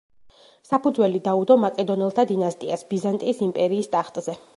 [0.69, 4.37] საფუძველი დაუდო მაკედონელთა დინასტიას ბიზანტიის იმპერიის ტახტზე.